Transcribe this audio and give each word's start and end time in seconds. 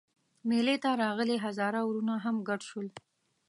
مېلې 0.49 0.75
ته 0.83 0.89
راغلي 1.03 1.37
هزاره 1.45 1.79
وروڼه 1.83 2.15
هم 2.25 2.35
ګډ 2.47 2.61
شول. 2.69 2.87